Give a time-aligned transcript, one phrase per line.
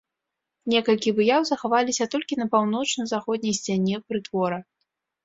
[0.71, 4.57] Некалькі выяў захаваліся толькі на паўночна-заходняй сцяне прытвора.